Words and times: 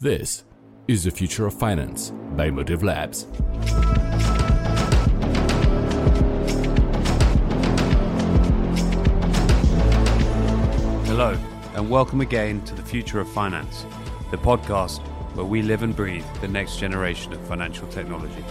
This 0.00 0.44
is 0.86 1.02
the 1.02 1.10
future 1.10 1.44
of 1.44 1.54
finance 1.54 2.12
by 2.36 2.52
Motive 2.52 2.84
Labs. 2.84 3.26
Hello, 11.04 11.36
and 11.74 11.90
welcome 11.90 12.20
again 12.20 12.62
to 12.66 12.76
the 12.76 12.82
Future 12.84 13.18
of 13.18 13.28
Finance, 13.32 13.86
the 14.30 14.38
podcast 14.38 15.00
where 15.34 15.44
we 15.44 15.62
live 15.62 15.82
and 15.82 15.96
breathe 15.96 16.24
the 16.42 16.46
next 16.46 16.76
generation 16.76 17.32
of 17.32 17.40
financial 17.48 17.88
technology. 17.88 18.44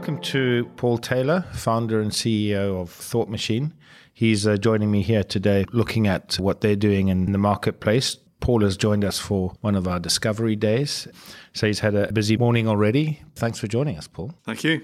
Welcome 0.00 0.22
to 0.22 0.64
Paul 0.76 0.96
Taylor, 0.96 1.44
founder 1.52 2.00
and 2.00 2.10
CEO 2.10 2.80
of 2.80 2.88
Thought 2.88 3.28
Machine. 3.28 3.74
He's 4.14 4.46
uh, 4.46 4.56
joining 4.56 4.90
me 4.90 5.02
here 5.02 5.22
today 5.22 5.66
looking 5.72 6.06
at 6.06 6.36
what 6.36 6.62
they're 6.62 6.74
doing 6.74 7.08
in 7.08 7.32
the 7.32 7.38
marketplace. 7.38 8.16
Paul 8.40 8.62
has 8.62 8.78
joined 8.78 9.04
us 9.04 9.18
for 9.18 9.52
one 9.60 9.74
of 9.74 9.86
our 9.86 10.00
discovery 10.00 10.56
days. 10.56 11.06
So 11.52 11.66
he's 11.66 11.80
had 11.80 11.94
a 11.94 12.10
busy 12.10 12.38
morning 12.38 12.66
already. 12.66 13.22
Thanks 13.34 13.58
for 13.58 13.66
joining 13.66 13.98
us, 13.98 14.08
Paul. 14.08 14.32
Thank 14.46 14.64
you. 14.64 14.80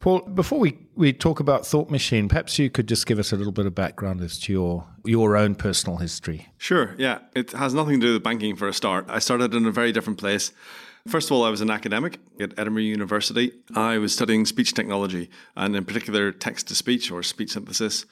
Paul, 0.00 0.20
before 0.20 0.60
we, 0.60 0.78
we 0.94 1.12
talk 1.12 1.40
about 1.40 1.66
Thought 1.66 1.90
Machine, 1.90 2.28
perhaps 2.28 2.56
you 2.58 2.70
could 2.70 2.86
just 2.86 3.04
give 3.04 3.18
us 3.18 3.32
a 3.32 3.36
little 3.36 3.52
bit 3.52 3.66
of 3.66 3.74
background 3.74 4.20
as 4.20 4.38
to 4.40 4.52
your, 4.52 4.86
your 5.04 5.36
own 5.36 5.56
personal 5.56 5.96
history. 5.96 6.46
Sure, 6.56 6.94
yeah. 6.98 7.18
It 7.34 7.50
has 7.50 7.74
nothing 7.74 8.00
to 8.00 8.06
do 8.06 8.12
with 8.14 8.22
banking 8.22 8.54
for 8.54 8.68
a 8.68 8.72
start. 8.72 9.06
I 9.08 9.18
started 9.18 9.54
in 9.54 9.66
a 9.66 9.72
very 9.72 9.90
different 9.90 10.18
place. 10.20 10.52
First 11.08 11.28
of 11.28 11.36
all, 11.36 11.42
I 11.42 11.50
was 11.50 11.62
an 11.62 11.70
academic 11.70 12.20
at 12.38 12.56
Edinburgh 12.56 12.82
University. 12.82 13.52
I 13.74 13.98
was 13.98 14.12
studying 14.12 14.46
speech 14.46 14.72
technology 14.72 15.30
and, 15.56 15.74
in 15.74 15.84
particular, 15.84 16.30
text 16.30 16.68
to 16.68 16.76
speech 16.76 17.10
or 17.10 17.24
speech 17.24 17.52
synthesis. 17.52 18.06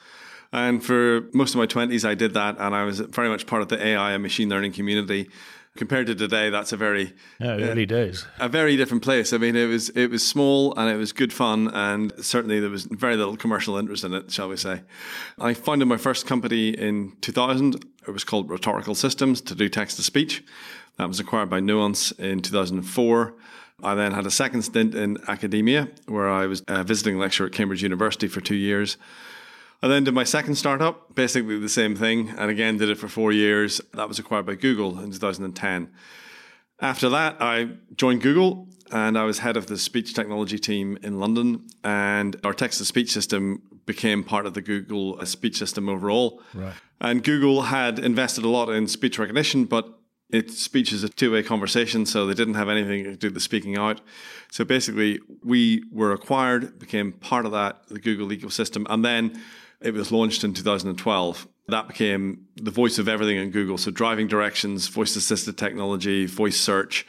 And 0.51 0.83
for 0.83 1.29
most 1.33 1.53
of 1.53 1.57
my 1.57 1.67
20s, 1.67 2.05
I 2.05 2.15
did 2.15 2.33
that, 2.33 2.57
and 2.59 2.73
I 2.73 2.83
was 2.83 2.99
very 2.99 3.29
much 3.29 3.47
part 3.47 3.61
of 3.61 3.69
the 3.69 3.85
AI 3.85 4.11
and 4.13 4.23
machine 4.23 4.49
learning 4.49 4.73
community. 4.73 5.29
Compared 5.77 6.07
to 6.07 6.15
today, 6.15 6.49
that's 6.49 6.73
a 6.73 6.77
very 6.77 7.13
yeah, 7.39 7.51
early 7.51 7.83
uh, 7.83 7.85
days. 7.85 8.25
A 8.39 8.49
very 8.49 8.75
different 8.75 9.03
place. 9.03 9.31
I 9.31 9.37
mean, 9.37 9.55
it 9.55 9.67
was 9.67 9.89
it 9.89 10.09
was 10.11 10.27
small 10.27 10.77
and 10.77 10.89
it 10.89 10.97
was 10.97 11.13
good 11.13 11.31
fun, 11.31 11.69
and 11.69 12.11
certainly 12.23 12.59
there 12.59 12.69
was 12.69 12.83
very 12.85 13.15
little 13.15 13.37
commercial 13.37 13.77
interest 13.77 14.03
in 14.03 14.13
it, 14.13 14.31
shall 14.31 14.49
we 14.49 14.57
say. 14.57 14.81
I 15.39 15.53
founded 15.53 15.87
my 15.87 15.97
first 15.97 16.25
company 16.25 16.69
in 16.69 17.13
2000. 17.21 17.85
It 18.07 18.11
was 18.11 18.23
called 18.23 18.49
Rhetorical 18.49 18.95
Systems 18.95 19.41
to 19.41 19.55
do 19.55 19.69
text 19.69 19.97
to 19.97 20.03
speech. 20.03 20.43
That 20.97 21.07
was 21.07 21.19
acquired 21.19 21.49
by 21.49 21.59
Nuance 21.59 22.11
in 22.13 22.41
2004. 22.41 23.35
I 23.83 23.93
then 23.93 24.13
had 24.13 24.25
a 24.25 24.31
second 24.31 24.63
stint 24.63 24.95
in 24.95 25.17
academia 25.27 25.89
where 26.07 26.27
I 26.27 26.47
was 26.47 26.63
a 26.67 26.83
visiting 26.83 27.19
lecturer 27.19 27.47
at 27.47 27.53
Cambridge 27.53 27.83
University 27.83 28.27
for 28.27 28.41
two 28.41 28.55
years. 28.55 28.97
I 29.81 29.87
then 29.87 30.03
did 30.03 30.13
my 30.13 30.23
second 30.23 30.55
startup, 30.55 31.13
basically 31.13 31.59
the 31.59 31.69
same 31.69 31.95
thing, 31.95 32.29
and 32.29 32.49
again 32.49 32.77
did 32.77 32.89
it 32.89 32.97
for 32.97 33.07
four 33.07 33.31
years. 33.31 33.79
That 33.93 34.07
was 34.07 34.17
acquired 34.17 34.45
by 34.45 34.55
Google 34.55 34.99
in 34.99 35.11
2010. 35.11 35.89
After 36.79 37.09
that, 37.09 37.37
I 37.39 37.69
joined 37.95 38.21
Google 38.21 38.67
and 38.91 39.17
I 39.17 39.23
was 39.23 39.39
head 39.39 39.57
of 39.57 39.67
the 39.67 39.77
speech 39.77 40.13
technology 40.13 40.59
team 40.59 40.97
in 41.01 41.19
London. 41.19 41.67
And 41.83 42.35
our 42.43 42.53
text 42.53 42.79
to 42.79 42.85
speech 42.85 43.11
system 43.11 43.61
became 43.85 44.23
part 44.23 44.45
of 44.45 44.53
the 44.53 44.61
Google 44.61 45.19
uh, 45.19 45.25
speech 45.25 45.57
system 45.57 45.89
overall. 45.89 46.41
Right. 46.53 46.73
And 46.99 47.23
Google 47.23 47.63
had 47.63 47.99
invested 47.99 48.43
a 48.43 48.49
lot 48.49 48.69
in 48.69 48.87
speech 48.87 49.17
recognition, 49.19 49.65
but 49.65 49.93
its 50.29 50.61
speech 50.61 50.91
is 50.91 51.03
a 51.03 51.09
two-way 51.09 51.41
conversation, 51.41 52.05
so 52.05 52.27
they 52.27 52.33
didn't 52.33 52.55
have 52.55 52.67
anything 52.67 53.05
to 53.05 53.15
do 53.15 53.27
with 53.27 53.33
the 53.33 53.39
speaking 53.39 53.77
out. 53.77 54.01
So 54.51 54.65
basically, 54.65 55.19
we 55.41 55.83
were 55.91 56.11
acquired, 56.11 56.79
became 56.79 57.13
part 57.13 57.45
of 57.45 57.53
that, 57.53 57.87
the 57.87 57.99
Google 57.99 58.27
ecosystem, 58.27 58.85
and 58.89 59.05
then 59.05 59.41
it 59.81 59.93
was 59.93 60.11
launched 60.11 60.43
in 60.43 60.53
2012. 60.53 61.47
That 61.67 61.87
became 61.87 62.47
the 62.55 62.71
voice 62.71 62.97
of 62.97 63.09
everything 63.09 63.37
in 63.37 63.51
Google. 63.51 63.77
So 63.77 63.91
driving 63.91 64.27
directions, 64.27 64.87
voice-assisted 64.87 65.57
technology, 65.57 66.25
voice 66.25 66.59
search. 66.59 67.05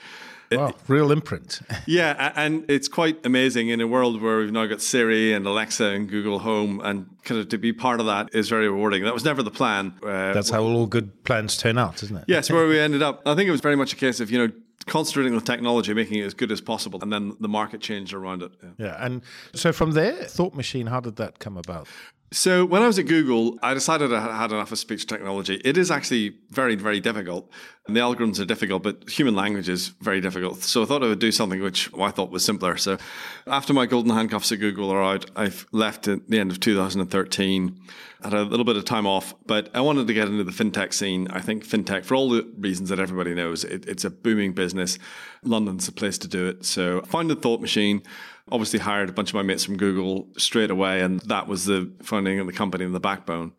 Wow, 0.50 0.74
real 0.88 1.12
imprint. 1.12 1.60
yeah, 1.86 2.32
and 2.34 2.64
it's 2.70 2.88
quite 2.88 3.24
amazing 3.24 3.68
in 3.68 3.80
a 3.80 3.86
world 3.86 4.20
where 4.22 4.38
we've 4.38 4.50
now 4.50 4.66
got 4.66 4.80
Siri 4.80 5.34
and 5.34 5.46
Alexa 5.46 5.84
and 5.84 6.08
Google 6.08 6.38
Home, 6.38 6.80
and 6.82 7.06
kind 7.22 7.40
of 7.40 7.50
to 7.50 7.58
be 7.58 7.72
part 7.72 8.00
of 8.00 8.06
that 8.06 8.30
is 8.32 8.48
very 8.48 8.68
rewarding. 8.68 9.04
That 9.04 9.12
was 9.12 9.24
never 9.24 9.42
the 9.42 9.50
plan. 9.50 9.94
Uh, 10.02 10.32
That's 10.32 10.48
how 10.48 10.62
all 10.62 10.86
good 10.86 11.22
plans 11.24 11.58
turn 11.58 11.76
out, 11.76 12.02
isn't 12.02 12.16
it? 12.16 12.24
Yes, 12.28 12.50
where 12.52 12.66
we 12.66 12.80
ended 12.80 13.02
up. 13.02 13.20
I 13.26 13.34
think 13.34 13.46
it 13.46 13.52
was 13.52 13.60
very 13.60 13.76
much 13.76 13.92
a 13.92 13.96
case 13.96 14.20
of 14.20 14.30
you 14.30 14.38
know 14.38 14.52
concentrating 14.86 15.34
on 15.34 15.42
technology, 15.42 15.92
making 15.92 16.18
it 16.18 16.24
as 16.24 16.34
good 16.34 16.50
as 16.50 16.62
possible, 16.62 16.98
and 17.02 17.12
then 17.12 17.36
the 17.40 17.48
market 17.48 17.82
changed 17.82 18.14
around 18.14 18.42
it. 18.42 18.52
Yeah. 18.62 18.70
yeah, 18.78 19.04
and 19.04 19.22
so 19.54 19.70
from 19.70 19.92
there, 19.92 20.14
Thought 20.24 20.54
Machine, 20.54 20.86
how 20.86 21.00
did 21.00 21.16
that 21.16 21.38
come 21.40 21.58
about? 21.58 21.88
So 22.30 22.66
when 22.66 22.82
I 22.82 22.86
was 22.86 22.98
at 22.98 23.06
Google, 23.06 23.58
I 23.62 23.72
decided 23.72 24.12
I 24.12 24.36
had 24.36 24.52
enough 24.52 24.70
of 24.70 24.78
speech 24.78 25.06
technology. 25.06 25.62
It 25.64 25.78
is 25.78 25.90
actually 25.90 26.36
very, 26.50 26.74
very 26.74 27.00
difficult. 27.00 27.50
And 27.86 27.96
the 27.96 28.00
algorithms 28.00 28.38
are 28.38 28.44
difficult, 28.44 28.82
but 28.82 29.08
human 29.08 29.34
language 29.34 29.66
is 29.70 29.88
very 30.02 30.20
difficult. 30.20 30.62
So 30.62 30.82
I 30.82 30.84
thought 30.84 31.02
I 31.02 31.06
would 31.06 31.20
do 31.20 31.32
something 31.32 31.62
which 31.62 31.90
I 31.98 32.10
thought 32.10 32.30
was 32.30 32.44
simpler. 32.44 32.76
So 32.76 32.98
after 33.46 33.72
my 33.72 33.86
golden 33.86 34.12
handcuffs 34.12 34.52
at 34.52 34.58
Google 34.58 34.90
are 34.90 35.02
out, 35.02 35.30
I've 35.36 35.66
left 35.72 36.06
at 36.06 36.28
the 36.28 36.38
end 36.38 36.50
of 36.50 36.60
2013. 36.60 37.80
Had 38.22 38.34
a 38.34 38.42
little 38.42 38.66
bit 38.66 38.76
of 38.76 38.84
time 38.84 39.06
off, 39.06 39.32
but 39.46 39.70
I 39.74 39.80
wanted 39.80 40.06
to 40.08 40.12
get 40.12 40.28
into 40.28 40.44
the 40.44 40.52
fintech 40.52 40.92
scene. 40.92 41.28
I 41.28 41.40
think 41.40 41.64
fintech, 41.66 42.04
for 42.04 42.14
all 42.14 42.28
the 42.28 42.46
reasons 42.58 42.90
that 42.90 42.98
everybody 42.98 43.32
knows, 43.32 43.64
it, 43.64 43.86
it's 43.86 44.04
a 44.04 44.10
booming 44.10 44.52
business. 44.52 44.98
London's 45.44 45.86
the 45.86 45.92
place 45.92 46.18
to 46.18 46.28
do 46.28 46.46
it. 46.46 46.66
So 46.66 47.00
I 47.00 47.06
founded 47.06 47.40
Thought 47.40 47.62
Machine 47.62 48.02
obviously 48.50 48.78
hired 48.78 49.08
a 49.08 49.12
bunch 49.12 49.30
of 49.30 49.34
my 49.34 49.42
mates 49.42 49.64
from 49.64 49.76
Google 49.76 50.28
straight 50.36 50.70
away, 50.70 51.00
and 51.00 51.20
that 51.20 51.46
was 51.46 51.64
the 51.64 51.92
funding 52.02 52.40
of 52.40 52.46
the 52.46 52.52
company 52.52 52.84
and 52.84 52.94
the 52.94 53.00
backbone. 53.00 53.52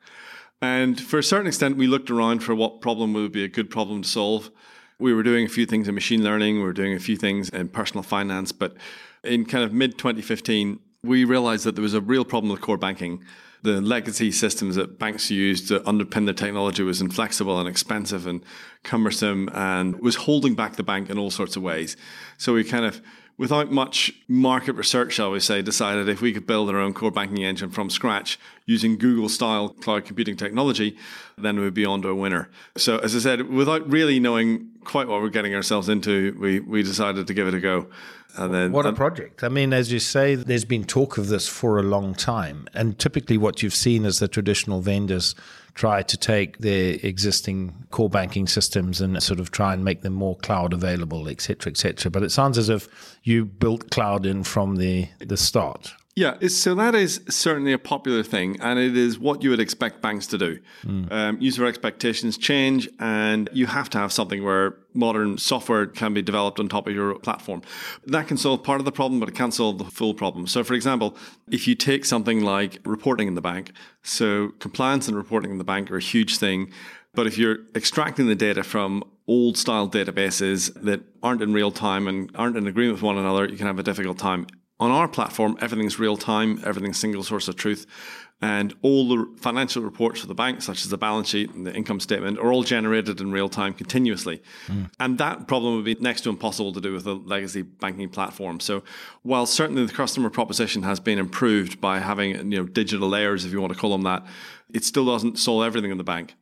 And 0.61 1.00
for 1.00 1.17
a 1.17 1.23
certain 1.23 1.47
extent, 1.47 1.77
we 1.77 1.88
looked 1.88 2.09
around 2.09 2.44
for 2.44 2.53
what 2.53 2.81
problem 2.81 3.13
would 3.13 3.31
be 3.31 3.44
a 3.44 3.47
good 3.47 3.69
problem 3.69 4.01
to 4.01 4.09
solve. 4.09 4.51
We 5.00 5.13
were 5.13 5.23
doing 5.23 5.45
a 5.45 5.50
few 5.50 5.66
things 5.66 5.88
in 5.88 5.95
machine 5.95 6.23
learning, 6.23 6.55
we 6.55 6.63
were 6.63 6.73
doing 6.73 6.94
a 6.94 7.00
few 7.00 7.16
things 7.16 7.50
in 7.50 7.69
personal 7.69 8.03
finance, 8.03 8.51
but 8.51 8.75
in 9.23 9.45
kind 9.45 9.63
of 9.63 9.72
mid 9.72 9.97
2015, 9.97 10.79
we 11.03 11.23
realized 11.23 11.63
that 11.63 11.75
there 11.75 11.81
was 11.81 11.94
a 11.94 12.01
real 12.01 12.25
problem 12.25 12.51
with 12.51 12.61
core 12.61 12.77
banking. 12.77 13.23
The 13.61 13.81
legacy 13.81 14.31
systems 14.31 14.75
that 14.75 15.00
banks 15.00 15.29
used 15.29 15.67
to 15.69 15.79
underpin 15.81 16.25
their 16.25 16.33
technology 16.33 16.83
was 16.83 17.01
inflexible 17.01 17.59
and 17.59 17.67
expensive 17.67 18.25
and 18.25 18.44
cumbersome 18.83 19.50
and 19.53 20.00
was 20.00 20.16
holding 20.16 20.56
back 20.56 20.75
the 20.75 20.83
bank 20.83 21.09
in 21.09 21.17
all 21.17 21.29
sorts 21.29 21.56
of 21.56 21.63
ways. 21.63 21.97
So 22.38 22.53
we 22.53 22.63
kind 22.63 22.85
of 22.85 23.01
without 23.39 23.72
much 23.72 24.11
market 24.27 24.73
research, 24.73 25.13
shall 25.13 25.31
we 25.31 25.39
say, 25.39 25.61
decided 25.61 26.09
if 26.09 26.22
we 26.22 26.33
could 26.33 26.45
build 26.45 26.69
our 26.69 26.77
own 26.77 26.94
core 26.94 27.09
banking 27.09 27.45
engine 27.45 27.69
from 27.69 27.89
scratch 27.89 28.38
using 28.66 28.97
Google 28.97 29.29
style 29.29 29.69
cloud 29.69 30.05
computing 30.05 30.35
technology, 30.35 30.97
then 31.38 31.57
we'd 31.57 31.73
be 31.73 31.85
onto 31.85 32.09
a 32.09 32.16
winner. 32.16 32.50
So, 32.77 33.00
as 33.00 33.16
I 33.16 33.19
said, 33.19 33.50
without 33.50 33.89
really 33.89 34.19
knowing 34.19 34.69
quite 34.83 35.07
what 35.07 35.22
we're 35.22 35.29
getting 35.29 35.55
ourselves 35.55 35.88
into, 35.88 36.38
we, 36.38 36.59
we 36.59 36.83
decided 36.83 37.27
to 37.27 37.33
give 37.33 37.47
it 37.47 37.53
a 37.53 37.61
go. 37.61 37.88
And 38.38 38.53
then, 38.53 38.72
what 38.72 38.85
a 38.85 38.94
project. 38.94 39.44
I 39.44 39.50
mean, 39.50 39.73
as 39.73 39.91
you 39.91 40.00
say, 40.00 40.35
there's 40.35 40.66
been 40.66 40.84
talk 40.84 41.17
of 41.17 41.28
this 41.28 41.47
for 41.47 41.79
a 41.79 41.84
long 41.84 42.13
time. 42.13 42.67
And 42.73 42.97
typically, 42.97 43.38
what 43.38 43.63
you've 43.63 43.75
seen 43.75 44.06
is 44.06 44.19
the 44.19 44.28
traditional 44.28 44.81
vendors 44.81 45.35
try 45.73 46.03
to 46.03 46.17
take 46.17 46.59
their 46.59 46.97
existing 47.03 47.73
core 47.89 48.09
banking 48.09 48.47
systems 48.47 49.01
and 49.01 49.22
sort 49.23 49.39
of 49.39 49.50
try 49.51 49.73
and 49.73 49.84
make 49.84 50.01
them 50.01 50.13
more 50.13 50.35
cloud 50.38 50.73
available, 50.73 51.28
et 51.28 51.41
cetera, 51.41 51.72
et 51.72 51.78
cetera. 51.78 52.12
But 52.12 52.23
it 52.23 52.31
sounds 52.31 52.57
as 52.57 52.69
if 52.69 52.88
you 53.23 53.45
built 53.45 53.89
cloud 53.89 54.25
in 54.25 54.44
from 54.44 54.75
the, 54.75 55.07
the 55.19 55.38
start. 55.38 55.94
Yeah, 56.15 56.47
so 56.47 56.75
that 56.75 56.95
is 56.95 57.21
certainly 57.29 57.71
a 57.71 57.77
popular 57.77 58.23
thing, 58.23 58.57
and 58.59 58.77
it 58.77 58.97
is 58.97 59.17
what 59.17 59.41
you 59.41 59.51
would 59.51 59.59
expect 59.59 60.01
banks 60.01 60.27
to 60.27 60.37
do. 60.37 60.59
Mm. 60.83 61.11
Um, 61.11 61.37
user 61.39 61.65
expectations 61.65 62.37
change, 62.37 62.89
and 62.99 63.49
you 63.53 63.67
have 63.67 63.89
to 63.91 63.99
have 63.99 64.11
something 64.11 64.43
where 64.43 64.75
modern 64.93 65.37
software 65.37 65.85
can 65.85 66.13
be 66.13 66.21
developed 66.21 66.59
on 66.59 66.67
top 66.67 66.87
of 66.87 66.93
your 66.93 67.17
platform. 67.19 67.61
That 68.05 68.27
can 68.27 68.37
solve 68.37 68.63
part 68.63 68.81
of 68.81 68.85
the 68.85 68.91
problem, 68.91 69.19
but 69.19 69.29
it 69.29 69.35
can't 69.35 69.53
solve 69.53 69.77
the 69.77 69.85
full 69.85 70.13
problem. 70.13 70.47
So, 70.47 70.63
for 70.63 70.73
example, 70.73 71.15
if 71.51 71.67
you 71.67 71.75
take 71.75 72.03
something 72.03 72.41
like 72.41 72.79
reporting 72.83 73.27
in 73.27 73.35
the 73.35 73.41
bank, 73.41 73.71
so 74.01 74.50
compliance 74.59 75.07
and 75.07 75.15
reporting 75.15 75.51
in 75.51 75.57
the 75.57 75.63
bank 75.63 75.89
are 75.89 75.97
a 75.97 76.01
huge 76.01 76.38
thing. 76.38 76.71
But 77.13 77.27
if 77.27 77.38
you're 77.38 77.59
extracting 77.75 78.27
the 78.27 78.35
data 78.35 78.63
from 78.63 79.03
old 79.27 79.57
style 79.57 79.88
databases 79.88 80.73
that 80.83 81.01
aren't 81.23 81.41
in 81.41 81.53
real 81.53 81.71
time 81.71 82.07
and 82.07 82.31
aren't 82.35 82.57
in 82.57 82.67
agreement 82.67 82.95
with 82.95 83.03
one 83.03 83.17
another, 83.17 83.47
you 83.47 83.57
can 83.57 83.67
have 83.67 83.79
a 83.79 83.83
difficult 83.83 84.17
time. 84.17 84.47
On 84.79 84.91
our 84.91 85.07
platform, 85.07 85.57
everything's 85.59 85.99
real 85.99 86.15
time, 86.15 86.61
everything's 86.65 86.97
single 86.97 87.23
source 87.23 87.47
of 87.47 87.55
truth. 87.55 87.85
And 88.41 88.73
all 88.81 89.09
the 89.09 89.35
financial 89.37 89.83
reports 89.83 90.21
for 90.21 90.27
the 90.27 90.33
bank, 90.33 90.61
such 90.61 90.83
as 90.83 90.89
the 90.89 90.97
balance 90.97 91.27
sheet 91.27 91.53
and 91.53 91.67
the 91.67 91.75
income 91.75 91.99
statement, 91.99 92.39
are 92.39 92.53
all 92.53 92.63
generated 92.63 93.19
in 93.19 93.33
real 93.33 93.49
time 93.49 93.73
continuously. 93.73 94.41
Mm. 94.67 94.89
And 94.97 95.17
that 95.17 95.49
problem 95.49 95.75
would 95.75 95.83
be 95.83 95.95
next 95.95 96.21
to 96.21 96.29
impossible 96.29 96.71
to 96.71 96.79
do 96.79 96.93
with 96.93 97.05
a 97.05 97.13
legacy 97.15 97.63
banking 97.63 98.07
platform. 98.07 98.61
So 98.61 98.83
while 99.23 99.45
certainly 99.45 99.85
the 99.85 99.91
customer 99.91 100.29
proposition 100.29 100.83
has 100.83 101.01
been 101.01 101.19
improved 101.19 101.81
by 101.81 101.99
having 101.99 102.31
you 102.49 102.59
know 102.59 102.65
digital 102.65 103.09
layers, 103.09 103.43
if 103.43 103.51
you 103.51 103.59
want 103.59 103.73
to 103.73 103.79
call 103.79 103.91
them 103.91 104.03
that, 104.03 104.25
it 104.73 104.85
still 104.85 105.05
doesn't 105.05 105.37
solve 105.37 105.65
everything 105.65 105.91
in 105.91 105.97
the 105.97 106.05
bank 106.05 106.35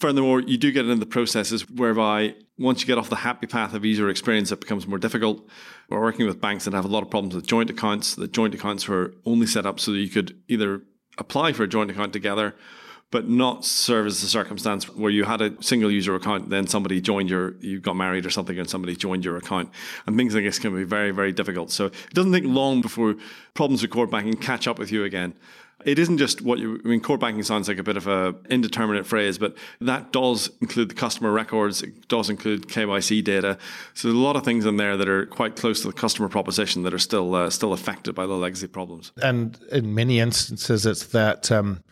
Furthermore, 0.00 0.40
you 0.40 0.56
do 0.56 0.72
get 0.72 0.86
into 0.86 0.96
the 0.96 1.04
processes 1.04 1.68
whereby 1.68 2.34
once 2.58 2.80
you 2.80 2.86
get 2.86 2.96
off 2.96 3.10
the 3.10 3.16
happy 3.16 3.46
path 3.46 3.74
of 3.74 3.84
user 3.84 4.08
experience, 4.08 4.50
it 4.50 4.58
becomes 4.58 4.86
more 4.86 4.98
difficult. 4.98 5.46
We're 5.90 6.00
working 6.00 6.26
with 6.26 6.40
banks 6.40 6.64
that 6.64 6.72
have 6.72 6.86
a 6.86 6.88
lot 6.88 7.02
of 7.02 7.10
problems 7.10 7.34
with 7.34 7.46
joint 7.46 7.68
accounts. 7.68 8.14
The 8.14 8.26
joint 8.26 8.54
accounts 8.54 8.88
were 8.88 9.12
only 9.26 9.46
set 9.46 9.66
up 9.66 9.78
so 9.78 9.92
that 9.92 9.98
you 9.98 10.08
could 10.08 10.40
either 10.48 10.82
apply 11.18 11.52
for 11.52 11.64
a 11.64 11.68
joint 11.68 11.90
account 11.90 12.14
together, 12.14 12.56
but 13.10 13.28
not 13.28 13.66
serve 13.66 14.06
as 14.06 14.22
the 14.22 14.26
circumstance 14.26 14.88
where 14.88 15.10
you 15.10 15.24
had 15.24 15.42
a 15.42 15.62
single 15.62 15.90
user 15.90 16.14
account, 16.14 16.48
then 16.48 16.66
somebody 16.66 16.98
joined 17.02 17.28
your, 17.28 17.56
you 17.60 17.78
got 17.78 17.94
married 17.94 18.24
or 18.24 18.30
something, 18.30 18.58
and 18.58 18.70
somebody 18.70 18.96
joined 18.96 19.22
your 19.22 19.36
account. 19.36 19.68
And 20.06 20.16
things 20.16 20.34
like 20.34 20.44
this 20.44 20.58
can 20.58 20.74
be 20.74 20.84
very, 20.84 21.10
very 21.10 21.32
difficult. 21.32 21.70
So 21.70 21.86
it 21.86 22.14
doesn't 22.14 22.32
take 22.32 22.44
long 22.44 22.80
before 22.80 23.16
problems 23.52 23.82
with 23.82 23.90
core 23.90 24.06
banking 24.06 24.36
catch 24.36 24.66
up 24.66 24.78
with 24.78 24.90
you 24.90 25.04
again. 25.04 25.34
It 25.84 25.98
isn't 25.98 26.18
just 26.18 26.42
what 26.42 26.58
you, 26.58 26.80
I 26.84 26.88
mean, 26.88 27.00
core 27.00 27.18
banking 27.18 27.42
sounds 27.42 27.68
like 27.68 27.78
a 27.78 27.82
bit 27.82 27.96
of 27.96 28.06
a 28.06 28.34
indeterminate 28.48 29.06
phrase, 29.06 29.38
but 29.38 29.56
that 29.80 30.12
does 30.12 30.50
include 30.60 30.90
the 30.90 30.94
customer 30.94 31.32
records. 31.32 31.82
It 31.82 32.08
does 32.08 32.30
include 32.30 32.68
KYC 32.68 33.22
data. 33.24 33.58
So 33.94 34.08
there's 34.08 34.16
a 34.16 34.22
lot 34.22 34.36
of 34.36 34.44
things 34.44 34.66
in 34.66 34.76
there 34.76 34.96
that 34.96 35.08
are 35.08 35.26
quite 35.26 35.56
close 35.56 35.80
to 35.82 35.86
the 35.86 35.92
customer 35.92 36.28
proposition 36.28 36.82
that 36.82 36.94
are 36.94 36.98
still, 36.98 37.34
uh, 37.34 37.50
still 37.50 37.72
affected 37.72 38.14
by 38.14 38.26
the 38.26 38.34
legacy 38.34 38.66
problems. 38.66 39.12
And 39.22 39.58
in 39.72 39.94
many 39.94 40.20
instances, 40.20 40.86
it's 40.86 41.06
that, 41.06 41.50
um, 41.50 41.82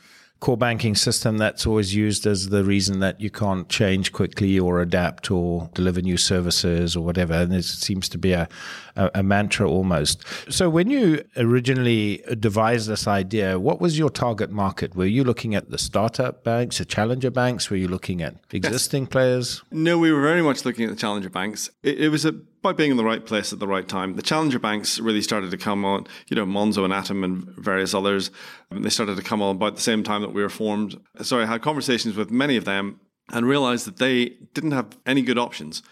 core 0.40 0.56
banking 0.56 0.94
system 0.94 1.37
that's 1.38 1.67
always 1.67 1.94
used 1.94 2.26
as 2.26 2.50
the 2.50 2.62
reason 2.62 3.00
that 3.00 3.20
you 3.20 3.29
can't 3.29 3.69
change 3.69 4.12
quickly 4.12 4.58
or 4.58 4.81
adapt 4.81 5.31
or 5.31 5.69
deliver 5.75 6.00
new 6.00 6.17
services 6.17 6.94
or 6.94 7.05
whatever. 7.05 7.35
And 7.35 7.52
it 7.52 7.64
seems 7.64 8.08
to 8.11 8.19
be 8.19 8.32
a, 8.32 8.49
a, 8.94 9.11
a, 9.17 9.23
mantra 9.23 9.69
almost. 9.69 10.25
So 10.49 10.70
when 10.70 10.90
you 10.90 11.25
originally 11.37 12.23
devised 12.38 12.88
this 12.88 13.08
idea, 13.08 13.58
what 13.58 13.81
was 13.81 13.99
your 13.99 14.11
target 14.11 14.50
market? 14.50 14.94
Were 14.94 15.06
you 15.06 15.25
looking 15.25 15.56
at 15.56 15.70
the 15.70 15.79
startup 15.79 16.44
banks, 16.44 16.79
the 16.79 16.85
challenger 16.85 17.31
banks? 17.31 17.69
Were 17.69 17.76
you 17.76 17.88
looking 17.88 18.23
at 18.23 18.37
existing 18.52 19.05
yes. 19.05 19.11
players? 19.11 19.62
No, 19.73 19.99
we 19.99 20.12
were 20.12 20.23
very 20.23 20.43
much 20.43 20.64
looking 20.64 20.85
at 20.85 20.90
the 20.90 20.96
challenger 20.96 21.31
banks. 21.31 21.70
It, 21.82 22.00
it 22.00 22.08
was 22.11 22.25
a 22.25 22.32
by 22.63 22.73
being 22.73 22.91
in 22.91 22.97
the 22.97 23.05
right 23.05 23.25
place 23.25 23.53
at 23.53 23.59
the 23.59 23.67
right 23.67 23.87
time. 23.87 24.15
The 24.15 24.23
challenger 24.23 24.59
banks 24.59 24.99
really 24.99 25.23
started 25.23 25.51
to 25.51 25.57
come 25.57 25.85
on, 25.85 26.07
you 26.29 26.37
know, 26.37 26.45
Monzo 26.45 26.85
and 26.85 26.93
Atom 26.93 27.25
and 27.25 27.45
various 27.57 27.95
others. 27.95 28.31
Um, 28.71 28.83
they 28.83 28.91
started 28.91 29.17
to 29.17 29.23
come 29.23 29.43
on 29.43 29.57
about 29.57 29.77
the 29.77 29.83
same 29.83 30.03
time 30.03 30.23
that 30.23 30.33
we 30.33 30.43
were 30.43 30.49
formed. 30.49 31.01
So 31.23 31.41
I 31.41 31.47
had 31.47 31.63
conversations 31.63 32.17
with 32.17 32.31
many 32.31 32.57
of 32.57 32.65
them 32.65 33.01
and 33.33 33.47
realized 33.47 33.87
that 33.87 33.99
they 33.99 34.37
didn't 34.55 34.73
have 34.73 34.97
any 35.07 35.23
good 35.23 35.39
options. 35.39 35.83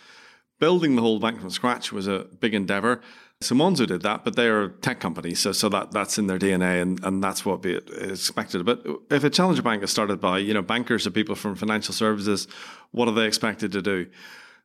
Building 0.58 0.96
the 0.96 1.02
whole 1.02 1.18
bank 1.18 1.40
from 1.40 1.50
scratch 1.50 1.92
was 1.92 2.08
a 2.08 2.26
big 2.40 2.54
endeavor. 2.54 3.02
So 3.42 3.54
Monzo 3.54 3.86
did 3.86 4.00
that, 4.00 4.24
but 4.24 4.34
they're 4.34 4.62
a 4.62 4.70
tech 4.70 4.98
company, 4.98 5.34
so 5.34 5.52
so 5.52 5.68
that 5.68 5.92
that's 5.92 6.16
in 6.16 6.26
their 6.26 6.38
DNA, 6.38 6.80
and, 6.80 7.04
and 7.04 7.22
that's 7.22 7.44
what 7.44 7.60
be 7.60 7.76
expected. 7.76 8.64
But 8.64 8.86
if 9.10 9.24
a 9.24 9.30
challenger 9.30 9.60
bank 9.60 9.82
is 9.82 9.90
started 9.90 10.22
by 10.22 10.38
you 10.38 10.54
know 10.54 10.62
bankers 10.62 11.06
or 11.06 11.10
people 11.10 11.34
from 11.34 11.54
financial 11.54 11.92
services, 11.92 12.48
what 12.92 13.08
are 13.08 13.14
they 13.14 13.26
expected 13.26 13.72
to 13.72 13.82
do? 13.82 14.06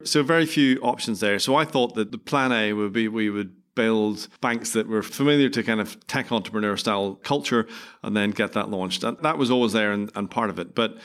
So 0.06 0.24
very 0.24 0.46
few 0.46 0.80
options 0.82 1.20
there. 1.20 1.40
So 1.40 1.56
I 1.56 1.66
thought 1.66 1.96
that 1.96 2.12
the 2.12 2.18
plan 2.18 2.52
A 2.52 2.74
would 2.74 2.94
be 2.94 3.08
we 3.08 3.30
would 3.30 3.56
build 3.76 4.28
banks 4.42 4.74
that 4.74 4.88
were 4.88 5.02
familiar 5.02 5.50
to 5.50 5.64
kind 5.64 5.80
of 5.80 6.06
tech 6.08 6.32
entrepreneur 6.32 6.76
style 6.76 7.16
culture 7.24 7.68
and 8.04 8.16
then 8.16 8.32
get 8.32 8.54
that 8.54 8.70
launched. 8.70 9.04
And 9.04 9.18
that 9.20 9.38
was 9.38 9.50
always 9.50 9.74
there 9.74 9.92
and, 9.92 10.12
and 10.16 10.30
part 10.30 10.50
of 10.50 10.60
it. 10.60 10.76
But 10.76 10.98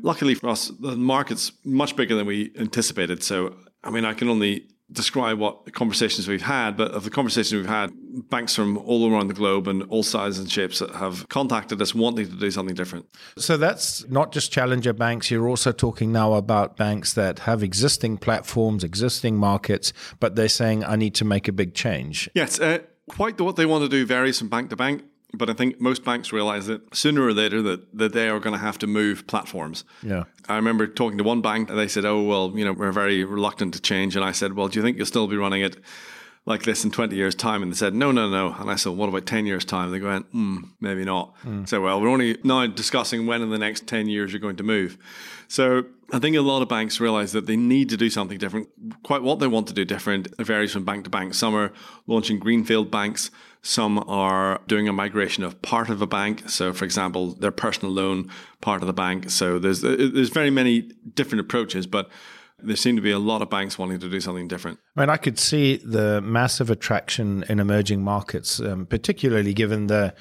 luckily 0.00 0.34
for 0.34 0.48
us, 0.48 0.68
the 0.80 0.96
market's 0.96 1.52
much 1.64 1.96
bigger 1.96 2.14
than 2.14 2.26
we 2.26 2.52
anticipated. 2.58 3.22
So 3.22 3.56
I 3.82 3.90
mean, 3.90 4.04
I 4.04 4.14
can 4.14 4.28
only 4.28 4.68
describe 4.92 5.38
what 5.38 5.72
conversations 5.72 6.28
we've 6.28 6.42
had, 6.42 6.76
but 6.76 6.90
of 6.92 7.04
the 7.04 7.10
conversations 7.10 7.54
we've 7.54 7.70
had, 7.70 7.90
banks 8.28 8.54
from 8.54 8.76
all 8.78 9.10
around 9.10 9.28
the 9.28 9.34
globe 9.34 9.66
and 9.66 9.82
all 9.84 10.02
sizes 10.02 10.38
and 10.38 10.50
shapes 10.50 10.78
that 10.78 10.90
have 10.90 11.28
contacted 11.28 11.80
us 11.80 11.94
wanting 11.94 12.26
to 12.26 12.36
do 12.36 12.50
something 12.50 12.74
different. 12.74 13.06
So 13.38 13.56
that's 13.56 14.06
not 14.08 14.30
just 14.30 14.52
challenger 14.52 14.92
banks. 14.92 15.30
You're 15.30 15.48
also 15.48 15.72
talking 15.72 16.12
now 16.12 16.34
about 16.34 16.76
banks 16.76 17.14
that 17.14 17.40
have 17.40 17.62
existing 17.62 18.18
platforms, 18.18 18.84
existing 18.84 19.36
markets, 19.36 19.92
but 20.20 20.36
they're 20.36 20.48
saying, 20.48 20.84
I 20.84 20.96
need 20.96 21.14
to 21.16 21.24
make 21.24 21.48
a 21.48 21.52
big 21.52 21.74
change. 21.74 22.30
Yes. 22.34 22.60
Uh, 22.60 22.78
quite 23.08 23.40
what 23.40 23.56
they 23.56 23.66
want 23.66 23.84
to 23.84 23.88
do 23.88 24.06
varies 24.06 24.38
from 24.38 24.48
bank 24.48 24.70
to 24.70 24.76
bank. 24.76 25.02
But 25.36 25.50
I 25.50 25.52
think 25.52 25.80
most 25.80 26.04
banks 26.04 26.32
realize 26.32 26.66
that 26.66 26.94
sooner 26.94 27.22
or 27.22 27.32
later 27.32 27.62
that, 27.62 27.96
that 27.96 28.12
they 28.12 28.28
are 28.28 28.40
going 28.40 28.54
to 28.54 28.58
have 28.60 28.78
to 28.78 28.86
move 28.86 29.26
platforms. 29.26 29.84
Yeah. 30.02 30.24
I 30.48 30.56
remember 30.56 30.86
talking 30.86 31.18
to 31.18 31.24
one 31.24 31.40
bank 31.40 31.70
and 31.70 31.78
they 31.78 31.88
said, 31.88 32.04
Oh, 32.04 32.22
well, 32.22 32.52
you 32.54 32.64
know, 32.64 32.72
we're 32.72 32.92
very 32.92 33.24
reluctant 33.24 33.74
to 33.74 33.80
change. 33.80 34.16
And 34.16 34.24
I 34.24 34.32
said, 34.32 34.54
Well, 34.54 34.68
do 34.68 34.78
you 34.78 34.84
think 34.84 34.96
you'll 34.96 35.06
still 35.06 35.26
be 35.26 35.36
running 35.36 35.62
it 35.62 35.76
like 36.46 36.64
this 36.64 36.84
in 36.84 36.90
20 36.90 37.16
years' 37.16 37.34
time? 37.34 37.62
And 37.62 37.72
they 37.72 37.76
said, 37.76 37.94
No, 37.94 38.12
no, 38.12 38.28
no. 38.28 38.54
And 38.58 38.70
I 38.70 38.76
said, 38.76 38.92
What 38.92 39.08
about 39.08 39.26
10 39.26 39.46
years' 39.46 39.64
time? 39.64 39.90
They 39.90 39.98
go, 39.98 40.18
Hmm, 40.18 40.58
maybe 40.80 41.04
not. 41.04 41.34
Mm. 41.44 41.68
So, 41.68 41.80
well, 41.80 42.00
we're 42.00 42.08
only 42.08 42.38
now 42.44 42.66
discussing 42.66 43.26
when 43.26 43.42
in 43.42 43.50
the 43.50 43.58
next 43.58 43.86
10 43.86 44.08
years 44.08 44.32
you're 44.32 44.40
going 44.40 44.56
to 44.56 44.62
move. 44.62 44.98
So 45.48 45.84
I 46.12 46.18
think 46.18 46.36
a 46.36 46.40
lot 46.40 46.62
of 46.62 46.68
banks 46.68 47.00
realize 47.00 47.32
that 47.32 47.46
they 47.46 47.56
need 47.56 47.88
to 47.90 47.96
do 47.96 48.10
something 48.10 48.38
different. 48.38 48.68
Quite 49.02 49.22
what 49.22 49.38
they 49.38 49.46
want 49.46 49.68
to 49.68 49.74
do 49.74 49.84
different 49.84 50.28
varies 50.38 50.72
from 50.72 50.84
bank 50.84 51.04
to 51.04 51.10
bank. 51.10 51.34
Some 51.34 51.54
are 51.54 51.72
launching 52.06 52.38
greenfield 52.38 52.90
banks. 52.90 53.30
Some 53.62 53.98
are 54.06 54.60
doing 54.66 54.88
a 54.88 54.92
migration 54.92 55.42
of 55.42 55.60
part 55.62 55.88
of 55.88 56.02
a 56.02 56.06
bank. 56.06 56.50
So, 56.50 56.72
for 56.74 56.84
example, 56.84 57.32
their 57.32 57.50
personal 57.50 57.94
loan 57.94 58.30
part 58.60 58.82
of 58.82 58.86
the 58.86 58.92
bank. 58.92 59.30
So 59.30 59.58
there's 59.58 59.80
there's 59.80 60.28
very 60.28 60.50
many 60.50 60.82
different 61.14 61.40
approaches, 61.40 61.86
but 61.86 62.10
there 62.66 62.76
seem 62.76 62.96
to 62.96 63.02
be 63.02 63.10
a 63.10 63.18
lot 63.18 63.42
of 63.42 63.50
banks 63.50 63.78
wanting 63.78 63.98
to 64.00 64.08
do 64.08 64.20
something 64.20 64.48
different. 64.48 64.78
I 64.96 65.00
mean, 65.00 65.10
I 65.10 65.16
could 65.16 65.38
see 65.38 65.76
the 65.76 66.20
massive 66.20 66.70
attraction 66.70 67.44
in 67.48 67.60
emerging 67.60 68.02
markets, 68.02 68.60
um, 68.60 68.86
particularly 68.86 69.54
given 69.54 69.86
the 69.86 70.14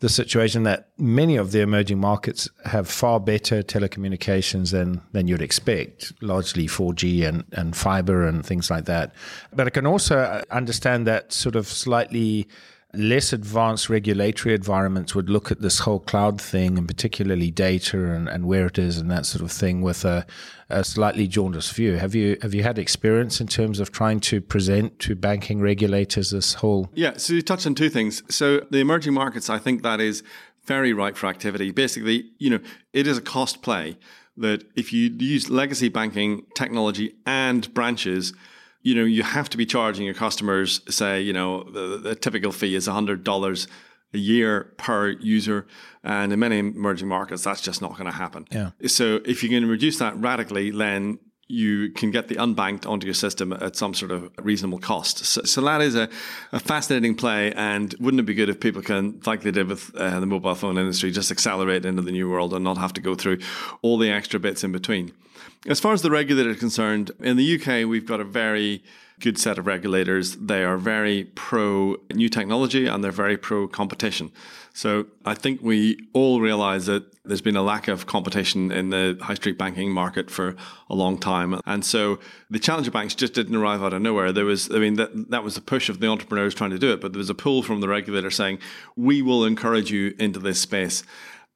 the 0.00 0.08
situation 0.08 0.62
that 0.62 0.88
many 0.96 1.36
of 1.36 1.52
the 1.52 1.60
emerging 1.60 2.00
markets 2.00 2.48
have 2.64 2.88
far 2.88 3.20
better 3.20 3.62
telecommunications 3.62 4.72
than, 4.72 5.02
than 5.12 5.28
you'd 5.28 5.42
expect, 5.42 6.14
largely 6.22 6.66
4G 6.66 7.28
and, 7.28 7.44
and 7.52 7.76
fiber 7.76 8.26
and 8.26 8.44
things 8.44 8.70
like 8.70 8.86
that. 8.86 9.12
But 9.52 9.66
I 9.66 9.70
can 9.70 9.86
also 9.86 10.42
understand 10.50 11.06
that 11.06 11.34
sort 11.34 11.54
of 11.54 11.66
slightly 11.66 12.48
less 12.92 13.32
advanced 13.32 13.88
regulatory 13.88 14.54
environments 14.54 15.14
would 15.14 15.30
look 15.30 15.52
at 15.52 15.60
this 15.60 15.80
whole 15.80 16.00
cloud 16.00 16.40
thing 16.40 16.76
and 16.76 16.88
particularly 16.88 17.50
data 17.50 18.12
and, 18.12 18.28
and 18.28 18.46
where 18.46 18.66
it 18.66 18.78
is 18.78 18.98
and 18.98 19.10
that 19.10 19.26
sort 19.26 19.42
of 19.42 19.52
thing 19.52 19.80
with 19.80 20.04
a, 20.04 20.26
a, 20.68 20.82
slightly 20.82 21.28
jaundiced 21.28 21.72
view. 21.72 21.96
Have 21.96 22.14
you 22.14 22.36
have 22.42 22.52
you 22.52 22.62
had 22.62 22.78
experience 22.78 23.40
in 23.40 23.46
terms 23.46 23.78
of 23.78 23.92
trying 23.92 24.20
to 24.20 24.40
present 24.40 24.98
to 25.00 25.14
banking 25.14 25.60
regulators 25.60 26.30
this 26.30 26.54
whole? 26.54 26.90
Yeah, 26.94 27.16
so 27.16 27.34
you 27.34 27.42
touched 27.42 27.66
on 27.66 27.74
two 27.74 27.90
things. 27.90 28.22
So 28.28 28.66
the 28.70 28.78
emerging 28.78 29.14
markets, 29.14 29.48
I 29.48 29.58
think 29.58 29.82
that 29.82 30.00
is 30.00 30.22
very 30.64 30.92
ripe 30.92 31.16
for 31.16 31.26
activity. 31.28 31.70
Basically, 31.70 32.30
you 32.38 32.50
know, 32.50 32.60
it 32.92 33.06
is 33.06 33.18
a 33.18 33.22
cost 33.22 33.62
play 33.62 33.98
that 34.36 34.64
if 34.74 34.92
you 34.92 35.10
use 35.18 35.50
legacy 35.50 35.88
banking 35.88 36.44
technology 36.54 37.14
and 37.26 37.72
branches 37.74 38.32
you 38.82 38.94
know, 38.94 39.04
you 39.04 39.22
have 39.22 39.48
to 39.50 39.56
be 39.56 39.66
charging 39.66 40.04
your 40.04 40.14
customers, 40.14 40.80
say, 40.88 41.20
you 41.20 41.32
know, 41.32 41.64
the, 41.64 41.98
the 41.98 42.14
typical 42.14 42.52
fee 42.52 42.74
is 42.74 42.88
$100 42.88 43.66
a 44.12 44.18
year 44.18 44.72
per 44.78 45.10
user. 45.10 45.66
And 46.02 46.32
in 46.32 46.38
many 46.38 46.58
emerging 46.58 47.08
markets, 47.08 47.44
that's 47.44 47.60
just 47.60 47.82
not 47.82 47.92
going 47.92 48.06
to 48.06 48.16
happen. 48.16 48.46
Yeah. 48.50 48.70
So 48.86 49.20
if 49.24 49.42
you 49.42 49.48
can 49.48 49.68
reduce 49.68 49.98
that 49.98 50.16
radically, 50.16 50.70
then 50.70 51.18
you 51.46 51.90
can 51.90 52.12
get 52.12 52.28
the 52.28 52.36
unbanked 52.36 52.88
onto 52.88 53.06
your 53.06 53.14
system 53.14 53.52
at 53.52 53.74
some 53.74 53.92
sort 53.92 54.12
of 54.12 54.30
reasonable 54.40 54.78
cost. 54.78 55.24
So, 55.24 55.42
so 55.42 55.60
that 55.62 55.82
is 55.82 55.96
a, 55.96 56.08
a, 56.52 56.60
fascinating 56.60 57.16
play. 57.16 57.52
And 57.52 57.92
wouldn't 57.98 58.20
it 58.20 58.24
be 58.24 58.34
good 58.34 58.48
if 58.48 58.60
people 58.60 58.82
can, 58.82 59.20
like 59.26 59.42
they 59.42 59.50
did 59.50 59.66
with 59.66 59.92
uh, 59.96 60.20
the 60.20 60.26
mobile 60.26 60.54
phone 60.54 60.78
industry, 60.78 61.10
just 61.10 61.32
accelerate 61.32 61.84
into 61.84 62.02
the 62.02 62.12
new 62.12 62.30
world 62.30 62.54
and 62.54 62.62
not 62.62 62.78
have 62.78 62.92
to 62.94 63.00
go 63.00 63.16
through 63.16 63.38
all 63.82 63.98
the 63.98 64.10
extra 64.10 64.38
bits 64.38 64.62
in 64.62 64.70
between? 64.70 65.12
As 65.66 65.78
far 65.78 65.92
as 65.92 66.00
the 66.00 66.10
regulator 66.10 66.50
is 66.50 66.58
concerned, 66.58 67.10
in 67.20 67.36
the 67.36 67.60
UK, 67.60 67.86
we've 67.86 68.06
got 68.06 68.18
a 68.18 68.24
very 68.24 68.82
good 69.20 69.38
set 69.38 69.58
of 69.58 69.66
regulators. 69.66 70.36
They 70.36 70.64
are 70.64 70.78
very 70.78 71.24
pro 71.24 71.96
new 72.14 72.30
technology 72.30 72.86
and 72.86 73.04
they're 73.04 73.12
very 73.12 73.36
pro 73.36 73.68
competition. 73.68 74.32
So 74.72 75.06
I 75.26 75.34
think 75.34 75.60
we 75.60 75.98
all 76.14 76.40
realize 76.40 76.86
that 76.86 77.04
there's 77.24 77.42
been 77.42 77.56
a 77.56 77.62
lack 77.62 77.88
of 77.88 78.06
competition 78.06 78.72
in 78.72 78.88
the 78.88 79.18
high 79.20 79.34
street 79.34 79.58
banking 79.58 79.92
market 79.92 80.30
for 80.30 80.56
a 80.88 80.94
long 80.94 81.18
time. 81.18 81.60
And 81.66 81.84
so 81.84 82.18
the 82.48 82.58
challenger 82.58 82.90
banks 82.90 83.14
just 83.14 83.34
didn't 83.34 83.54
arrive 83.54 83.82
out 83.82 83.92
of 83.92 84.00
nowhere. 84.00 84.32
There 84.32 84.46
was, 84.46 84.70
I 84.70 84.78
mean, 84.78 84.94
that, 84.94 85.30
that 85.30 85.44
was 85.44 85.56
the 85.56 85.60
push 85.60 85.90
of 85.90 86.00
the 86.00 86.06
entrepreneurs 86.06 86.54
trying 86.54 86.70
to 86.70 86.78
do 86.78 86.92
it, 86.92 87.02
but 87.02 87.12
there 87.12 87.18
was 87.18 87.28
a 87.28 87.34
pull 87.34 87.62
from 87.62 87.80
the 87.80 87.88
regulator 87.88 88.30
saying, 88.30 88.58
we 88.96 89.20
will 89.20 89.44
encourage 89.44 89.90
you 89.90 90.14
into 90.18 90.38
this 90.38 90.60
space. 90.60 91.02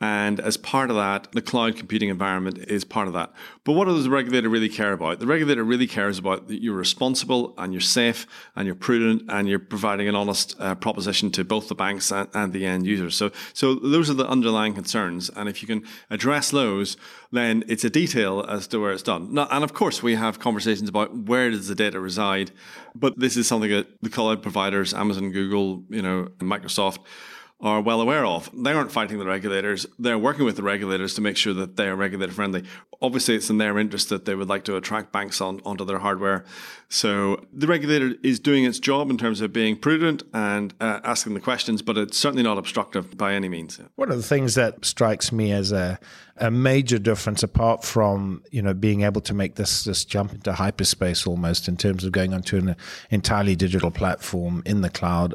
And 0.01 0.41
as 0.41 0.57
part 0.57 0.91
of 0.91 0.97
that, 0.97 1.31
the 1.33 1.41
cloud 1.41 1.77
computing 1.77 2.09
environment 2.09 2.59
is 2.59 2.85
part 2.85 3.07
of 3.07 3.15
that. 3.15 3.33
But 3.63 3.73
what 3.73 3.85
does 3.85 4.03
the 4.03 4.11
regulator 4.11 4.49
really 4.49 4.69
care 4.69 4.93
about? 4.93 5.21
The 5.21 5.27
regulator 5.27 5.63
really 5.63 5.87
cares 5.87 6.19
about 6.19 6.49
that 6.49 6.61
you're 6.61 6.77
responsible 6.77 7.55
and 7.57 7.73
you're 7.73 7.81
safe 7.81 8.27
and 8.57 8.67
you're 8.67 8.75
prudent 8.75 9.23
and 9.29 9.49
you're 9.49 9.61
providing 9.61 10.09
an 10.09 10.17
honest 10.17 10.57
uh, 10.59 10.75
proposition 10.75 11.31
to 11.33 11.45
both 11.45 11.69
the 11.69 11.77
banks 11.77 12.11
and, 12.11 12.29
and, 12.35 12.53
the 12.53 12.67
end 12.67 12.87
users. 12.87 13.17
So, 13.17 13.31
so 13.53 13.77
those 13.77 14.11
are 14.11 14.15
the 14.15 14.29
underlying 14.29 14.75
concerns. 14.75 15.31
And 15.31 15.49
if 15.49 15.63
you 15.63 15.69
can 15.69 15.85
address 16.11 16.51
those, 16.51 16.97
then 17.31 17.63
it's 17.69 17.85
a 17.85 17.91
detail 17.91 18.45
as 18.49 18.67
to 18.69 18.81
where 18.81 18.93
it's 18.93 19.03
done. 19.03 19.33
Now, 19.33 19.47
and 19.51 19.63
of 19.63 19.75
course, 19.75 20.03
we 20.03 20.17
have 20.17 20.41
conversations 20.41 20.89
about 20.89 21.17
where 21.17 21.51
does 21.51 21.69
the 21.69 21.75
data 21.75 22.01
reside. 22.01 22.51
But 22.97 23.19
this 23.19 23.37
is 23.37 23.47
something 23.47 23.71
that 23.71 23.87
the 24.03 24.11
cloud 24.11 24.43
providers, 24.43 24.93
Amazon, 24.93 25.31
Google, 25.31 25.85
you 25.89 26.03
know, 26.03 26.29
Microsoft, 26.39 26.99
are 27.64 27.80
well 27.80 28.02
aware 28.02 28.26
of. 28.26 28.50
They 28.52 28.73
aren't 28.73 28.92
fighting 28.92 29.18
the 29.18 29.25
regulators. 29.25 29.87
They're 29.99 30.18
working 30.18 30.44
with 30.44 30.56
the 30.56 30.62
regulators 30.62 31.14
to 31.14 31.23
make 31.23 31.38
sure 31.38 31.54
that 31.54 31.76
they 31.76 31.88
are 31.88 31.97
regulator 31.97 32.33
friendly. 32.33 32.62
Obviously, 33.00 33.37
it's 33.37 33.49
in 33.49 33.56
their 33.56 33.78
interest 33.78 34.11
that 34.11 34.26
they 34.26 34.35
would 34.35 34.49
like 34.49 34.64
to 34.64 34.76
attract 34.76 35.12
banks 35.12 35.40
on, 35.40 35.62
onto 35.64 35.85
their 35.85 35.99
hardware. 35.99 36.44
So 36.90 37.47
the 37.52 37.66
regulator 37.66 38.14
is 38.23 38.38
doing 38.38 38.64
its 38.64 38.78
job 38.78 39.11
in 39.11 39.16
terms 39.16 39.40
of 39.40 39.52
being 39.52 39.76
prudent 39.76 40.23
and 40.35 40.75
uh, 40.78 41.00
asking 41.04 41.35
the 41.35 41.40
questions, 41.40 41.80
but 41.80 41.97
it's 41.97 42.18
certainly 42.18 42.42
not 42.42 42.59
obstructive 42.59 43.16
by 43.16 43.33
any 43.33 43.49
means. 43.49 43.80
One 43.97 44.11
of 44.11 44.18
the 44.18 44.23
things 44.23 44.54
that 44.56 44.85
strikes 44.85 45.33
me 45.33 45.50
as 45.50 45.73
a, 45.73 45.99
a 46.37 46.50
major 46.50 46.99
difference, 46.99 47.42
apart 47.42 47.83
from 47.83 48.42
you 48.50 48.61
know 48.61 48.75
being 48.75 49.02
able 49.02 49.23
to 49.23 49.35
make 49.35 49.54
this 49.54 49.85
this 49.85 50.04
jump 50.04 50.33
into 50.33 50.52
hyperspace 50.52 51.26
almost 51.26 51.66
in 51.66 51.76
terms 51.76 52.04
of 52.04 52.12
going 52.12 52.35
onto 52.35 52.59
an 52.59 52.76
entirely 53.11 53.56
digital 53.56 53.90
platform 53.90 54.62
in 54.66 54.83
the 54.83 54.90
cloud, 54.90 55.35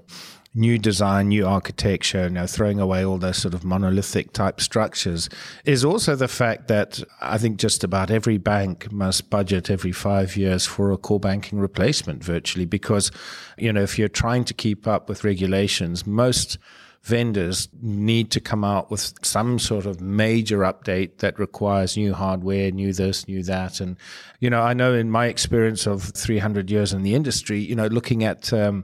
new 0.55 0.77
design, 0.77 1.29
new 1.29 1.45
architecture, 1.45 2.23
you 2.23 2.29
know, 2.29 2.47
throwing 2.47 2.79
away 2.79 3.05
all 3.05 3.17
those 3.17 3.37
sort 3.37 3.53
of 3.53 3.63
monolithic 3.63 4.33
type 4.33 4.59
structures, 4.59 5.29
is 5.63 5.85
also 5.85 6.15
the 6.15 6.27
fact 6.27 6.67
that 6.67 7.03
I 7.21 7.37
think 7.37 7.57
just 7.57 7.83
about 7.83 8.09
every 8.09 8.37
bank 8.37 8.91
must 8.91 9.29
budget 9.29 9.69
every 9.69 9.91
five 9.91 10.35
years 10.35 10.65
for 10.65 10.91
a 10.91 10.97
core 10.97 11.19
banking 11.19 11.59
replacement 11.59 12.23
virtually 12.23 12.65
because, 12.65 13.11
you 13.57 13.71
know, 13.71 13.81
if 13.81 13.99
you're 13.99 14.07
trying 14.07 14.43
to 14.45 14.53
keep 14.53 14.87
up 14.87 15.07
with 15.07 15.23
regulations, 15.23 16.07
most 16.07 16.57
vendors 17.03 17.69
need 17.81 18.29
to 18.31 18.39
come 18.39 18.63
out 18.63 18.91
with 18.91 19.13
some 19.23 19.57
sort 19.57 19.85
of 19.85 20.01
major 20.01 20.59
update 20.59 21.19
that 21.19 21.39
requires 21.39 21.95
new 21.95 22.13
hardware, 22.13 22.71
new 22.71 22.91
this, 22.91 23.27
new 23.27 23.41
that. 23.43 23.79
And, 23.79 23.95
you 24.39 24.49
know, 24.49 24.61
I 24.61 24.73
know 24.73 24.93
in 24.93 25.09
my 25.09 25.27
experience 25.27 25.87
of 25.87 26.03
300 26.03 26.69
years 26.69 26.91
in 26.91 27.03
the 27.03 27.15
industry, 27.15 27.59
you 27.59 27.75
know, 27.75 27.87
looking 27.87 28.23
at, 28.23 28.51
um, 28.51 28.83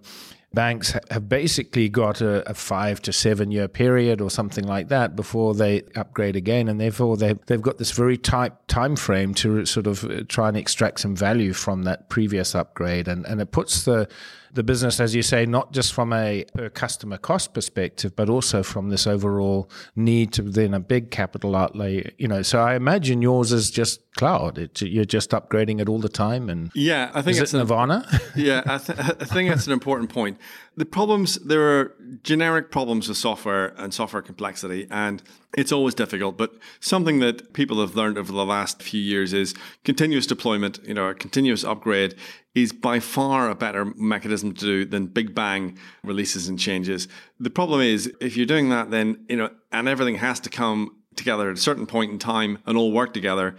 banks 0.55 0.95
have 1.11 1.29
basically 1.29 1.89
got 1.89 2.21
a, 2.21 2.49
a, 2.49 2.53
five 2.53 3.01
to 3.03 3.13
seven 3.13 3.51
year 3.51 3.67
period 3.67 4.21
or 4.21 4.31
something 4.31 4.63
like 4.63 4.87
that 4.87 5.15
before 5.15 5.53
they 5.53 5.83
upgrade 5.95 6.35
again, 6.35 6.67
and 6.67 6.79
therefore 6.81 7.17
they 7.17 7.33
they've 7.45 7.61
got 7.61 7.77
this 7.77 7.91
very 7.91 8.17
tight 8.17 8.53
time 8.67 8.95
frame 8.95 9.33
to 9.35 9.65
sort 9.65 9.85
of 9.85 10.03
uh, 10.05 10.23
try 10.27 10.47
and 10.47 10.57
extract 10.57 11.01
some 11.01 11.15
value 11.15 11.53
from 11.53 11.83
that 11.83 12.09
previous 12.09 12.55
upgrade, 12.55 13.07
and 13.07 13.25
and 13.27 13.41
it 13.41 13.51
puts 13.51 13.83
the 13.83 14.07
the 14.55 14.63
business, 14.63 14.99
as 14.99 15.13
you 15.13 15.21
say, 15.21 15.45
not 15.45 15.73
just 15.73 15.93
from 15.93 16.13
a 16.13 16.45
per 16.55 16.69
customer 16.69 17.17
cost 17.17 17.53
perspective, 17.53 18.15
but 18.15 18.29
also 18.29 18.63
from 18.63 18.89
this 18.89 19.05
overall 19.05 19.69
need 19.95 20.31
to 20.33 20.41
then 20.41 20.73
a 20.73 20.79
big 20.79 21.11
capital 21.11 21.55
outlay. 21.55 22.11
You 22.17 22.27
know, 22.27 22.41
so 22.41 22.59
I 22.59 22.75
imagine 22.75 23.21
yours 23.21 23.51
is 23.51 23.69
just 23.69 24.01
cloud. 24.15 24.57
It, 24.57 24.81
you're 24.81 25.05
just 25.05 25.31
upgrading 25.31 25.81
it 25.81 25.89
all 25.89 25.99
the 25.99 26.09
time, 26.09 26.49
and 26.49 26.71
yeah, 26.73 27.11
I 27.13 27.21
think 27.21 27.35
is 27.35 27.43
it's 27.43 27.53
it 27.53 27.57
Nirvana. 27.57 28.07
yeah, 28.35 28.63
I, 28.65 28.77
th- 28.77 28.97
I 28.97 29.25
think 29.25 29.49
that's 29.49 29.67
an 29.67 29.73
important 29.73 30.09
point. 30.09 30.39
The 30.77 30.85
problems 30.85 31.35
there 31.35 31.79
are 31.79 31.95
generic 32.23 32.71
problems 32.71 33.07
with 33.07 33.17
software 33.17 33.73
and 33.77 33.93
software 33.93 34.21
complexity, 34.21 34.87
and 34.89 35.21
it's 35.57 35.71
always 35.71 35.93
difficult. 35.93 36.37
But 36.37 36.53
something 36.79 37.19
that 37.19 37.53
people 37.53 37.79
have 37.81 37.95
learned 37.95 38.17
over 38.17 38.31
the 38.31 38.45
last 38.45 38.81
few 38.81 39.01
years 39.01 39.33
is 39.33 39.53
continuous 39.83 40.25
deployment. 40.25 40.79
You 40.85 40.93
know, 40.93 41.09
a 41.09 41.13
continuous 41.13 41.63
upgrade 41.63 42.15
is 42.55 42.71
by 42.71 42.99
far 42.99 43.49
a 43.49 43.55
better 43.55 43.85
mechanism 43.85 44.53
to 44.53 44.65
do 44.65 44.85
than 44.85 45.05
big 45.07 45.35
bang 45.35 45.77
releases 46.03 46.47
and 46.47 46.57
changes. 46.57 47.07
The 47.39 47.49
problem 47.49 47.81
is 47.81 48.11
if 48.21 48.37
you're 48.37 48.45
doing 48.45 48.69
that, 48.69 48.89
then, 48.89 49.25
you 49.29 49.35
know, 49.35 49.49
and 49.71 49.87
everything 49.87 50.15
has 50.15 50.39
to 50.41 50.49
come 50.49 50.95
together 51.15 51.49
at 51.51 51.57
a 51.57 51.61
certain 51.61 51.85
point 51.85 52.11
in 52.11 52.19
time 52.19 52.57
and 52.65 52.77
all 52.77 52.91
work 52.91 53.13
together, 53.13 53.55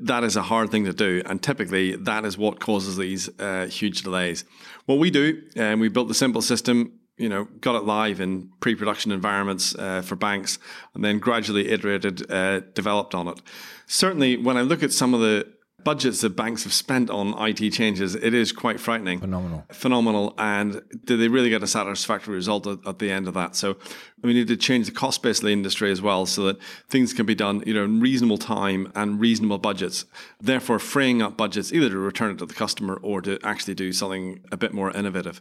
that 0.00 0.22
is 0.22 0.36
a 0.36 0.42
hard 0.42 0.70
thing 0.70 0.84
to 0.84 0.92
do. 0.92 1.22
And 1.26 1.42
typically 1.42 1.96
that 1.96 2.24
is 2.24 2.38
what 2.38 2.60
causes 2.60 2.96
these 2.96 3.28
uh, 3.40 3.66
huge 3.66 4.02
delays. 4.02 4.44
What 4.86 4.98
we 4.98 5.10
do, 5.10 5.42
and 5.56 5.80
uh, 5.80 5.80
we 5.80 5.88
built 5.88 6.08
the 6.08 6.14
simple 6.14 6.42
system 6.42 7.00
you 7.18 7.30
know, 7.30 7.44
got 7.60 7.76
it 7.76 7.84
live 7.84 8.20
in 8.20 8.50
pre-production 8.60 9.10
environments 9.10 9.74
uh, 9.74 10.02
for 10.02 10.16
banks, 10.16 10.58
and 10.94 11.02
then 11.02 11.18
gradually 11.18 11.70
iterated, 11.70 12.30
uh, 12.30 12.60
developed 12.74 13.14
on 13.14 13.28
it. 13.28 13.40
Certainly, 13.86 14.36
when 14.36 14.56
I 14.56 14.60
look 14.60 14.82
at 14.82 14.92
some 14.92 15.14
of 15.14 15.20
the 15.20 15.50
budgets 15.86 16.20
that 16.20 16.34
banks 16.34 16.64
have 16.64 16.72
spent 16.72 17.08
on 17.10 17.32
IT 17.38 17.70
changes, 17.70 18.16
it 18.16 18.34
is 18.34 18.50
quite 18.50 18.80
frightening. 18.80 19.20
Phenomenal. 19.20 19.64
Phenomenal. 19.70 20.34
And 20.36 20.82
do 21.04 21.16
they 21.16 21.28
really 21.28 21.48
get 21.48 21.62
a 21.62 21.66
satisfactory 21.68 22.34
result 22.34 22.66
at, 22.66 22.84
at, 22.84 22.98
the 22.98 23.12
end 23.12 23.28
of 23.28 23.34
that? 23.34 23.54
So 23.54 23.76
we 24.20 24.34
need 24.34 24.48
to 24.48 24.56
change 24.56 24.86
the 24.86 24.92
cost 24.92 25.22
base 25.22 25.38
of 25.38 25.44
the 25.44 25.52
industry 25.52 25.92
as 25.92 26.02
well 26.02 26.26
so 26.26 26.42
that 26.46 26.60
things 26.88 27.12
can 27.12 27.24
be 27.24 27.36
done, 27.36 27.62
you 27.64 27.72
know, 27.72 27.84
in 27.84 28.00
reasonable 28.00 28.36
time 28.36 28.90
and 28.96 29.20
reasonable 29.20 29.58
budgets. 29.58 30.06
Therefore, 30.40 30.80
freeing 30.80 31.22
up 31.22 31.36
budgets 31.36 31.72
either 31.72 31.88
to 31.88 31.98
return 31.98 32.32
it 32.32 32.38
to 32.38 32.46
the 32.46 32.54
customer 32.54 32.98
or 33.00 33.22
to 33.22 33.38
actually 33.44 33.74
do 33.76 33.92
something 33.92 34.40
a 34.50 34.56
bit 34.56 34.74
more 34.74 34.90
innovative. 34.90 35.40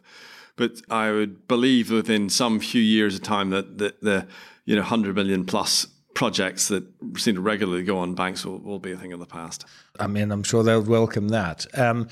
But 0.58 0.80
I 0.92 1.10
would 1.10 1.48
believe 1.48 1.90
within 1.90 2.30
some 2.30 2.60
few 2.60 2.84
years 2.84 3.16
of 3.16 3.24
time 3.24 3.50
that 3.50 3.80
the, 3.80 3.96
the 4.00 4.28
you 4.66 4.76
know, 4.76 4.82
100 4.82 5.16
million 5.16 5.44
plus 5.44 5.88
projects 6.16 6.70
that 6.70 6.84
seem 7.18 7.36
to 7.36 7.42
regularly 7.42 7.84
go 7.84 8.00
on 8.00 8.16
banks 8.16 8.44
will, 8.44 8.58
will 8.60 8.80
be 8.80 8.92
a 8.92 8.98
thing 8.98 9.14
of 9.14 9.20
the 9.20 9.26
past. 9.26 9.66
I 10.00 10.08
mean, 10.08 10.32
I'm 10.32 10.44
sure 10.44 10.64
they'll 10.64 10.82
welcome 10.82 11.30
that. 11.30 11.66
Um, 11.78 12.08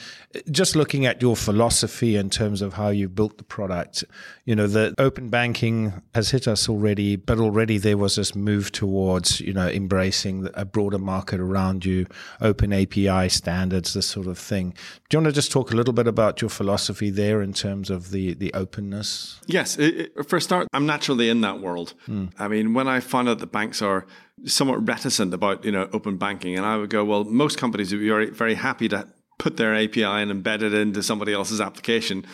just 0.49 0.75
looking 0.75 1.05
at 1.05 1.21
your 1.21 1.35
philosophy 1.35 2.15
in 2.15 2.29
terms 2.29 2.61
of 2.61 2.73
how 2.73 2.89
you 2.89 3.09
built 3.09 3.37
the 3.37 3.43
product, 3.43 4.03
you 4.45 4.55
know, 4.55 4.67
the 4.67 4.93
open 4.97 5.29
banking 5.29 6.01
has 6.13 6.31
hit 6.31 6.47
us 6.47 6.67
already, 6.67 7.15
but 7.15 7.39
already 7.39 7.77
there 7.77 7.97
was 7.97 8.15
this 8.15 8.35
move 8.35 8.71
towards, 8.71 9.39
you 9.39 9.53
know, 9.53 9.67
embracing 9.67 10.49
a 10.53 10.65
broader 10.65 10.97
market 10.97 11.39
around 11.39 11.85
you, 11.85 12.05
open 12.41 12.73
API 12.73 13.29
standards, 13.29 13.93
this 13.93 14.07
sort 14.07 14.27
of 14.27 14.37
thing. 14.37 14.71
Do 15.09 15.17
you 15.17 15.23
want 15.23 15.27
to 15.27 15.33
just 15.33 15.51
talk 15.51 15.71
a 15.71 15.75
little 15.75 15.93
bit 15.93 16.07
about 16.07 16.41
your 16.41 16.49
philosophy 16.49 17.09
there 17.09 17.41
in 17.41 17.53
terms 17.53 17.89
of 17.89 18.11
the, 18.11 18.33
the 18.33 18.53
openness? 18.53 19.39
Yes. 19.47 19.77
It, 19.77 20.11
it, 20.15 20.29
for 20.29 20.37
a 20.37 20.41
start, 20.41 20.67
I'm 20.73 20.85
naturally 20.85 21.29
in 21.29 21.41
that 21.41 21.59
world. 21.59 21.93
Mm. 22.07 22.31
I 22.39 22.47
mean, 22.47 22.73
when 22.73 22.87
I 22.87 22.99
find 22.99 23.29
out 23.29 23.39
that 23.39 23.51
banks 23.51 23.81
are 23.81 24.05
somewhat 24.45 24.88
reticent 24.88 25.33
about 25.33 25.63
you 25.65 25.71
know 25.71 25.89
open 25.93 26.17
banking, 26.17 26.55
and 26.55 26.65
I 26.65 26.77
would 26.77 26.89
go, 26.89 27.03
well, 27.03 27.23
most 27.23 27.57
companies 27.57 27.91
would 27.91 28.00
be 28.00 28.31
very, 28.31 28.55
happy 28.55 28.88
to 28.89 29.07
put 29.39 29.57
their 29.57 29.75
API 29.75 30.03
and 30.03 30.31
embed 30.31 30.62
it 30.62 30.73
into 30.73 31.01
somebody 31.01 31.33
else's 31.33 31.59
application 31.59 32.25